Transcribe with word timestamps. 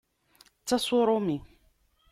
D 0.59 0.63
tasa 0.67 0.93
uṛumi! 0.99 1.37